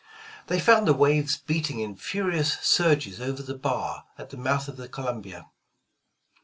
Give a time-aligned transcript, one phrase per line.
[0.47, 4.75] They found the waves beating in furious surges over the bar at the mouth of
[4.75, 5.45] the Columbia.